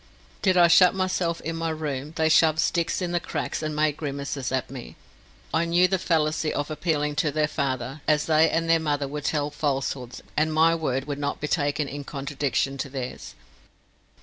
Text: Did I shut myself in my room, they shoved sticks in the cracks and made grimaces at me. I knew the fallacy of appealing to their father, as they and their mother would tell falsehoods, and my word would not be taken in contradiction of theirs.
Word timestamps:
Did 0.41 0.57
I 0.57 0.67
shut 0.67 0.95
myself 0.95 1.41
in 1.41 1.55
my 1.55 1.69
room, 1.69 2.13
they 2.15 2.27
shoved 2.27 2.59
sticks 2.59 3.03
in 3.03 3.11
the 3.11 3.19
cracks 3.19 3.61
and 3.61 3.75
made 3.75 3.97
grimaces 3.97 4.51
at 4.51 4.71
me. 4.71 4.95
I 5.53 5.65
knew 5.65 5.87
the 5.87 5.99
fallacy 5.99 6.51
of 6.51 6.71
appealing 6.71 7.15
to 7.17 7.29
their 7.31 7.47
father, 7.47 8.01
as 8.07 8.25
they 8.25 8.49
and 8.49 8.67
their 8.67 8.79
mother 8.79 9.07
would 9.07 9.25
tell 9.25 9.51
falsehoods, 9.51 10.23
and 10.35 10.51
my 10.51 10.73
word 10.73 11.05
would 11.05 11.19
not 11.19 11.39
be 11.39 11.47
taken 11.47 11.87
in 11.87 12.03
contradiction 12.03 12.79
of 12.83 12.91
theirs. 12.91 13.35